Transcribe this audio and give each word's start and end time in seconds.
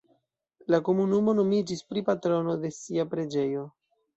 La 0.75 0.79
komunumo 0.87 1.35
nomiĝis 1.41 1.85
pri 1.91 2.05
patrono 2.09 2.59
de 2.65 2.73
sia 2.81 3.07
preĝejo. 3.13 3.71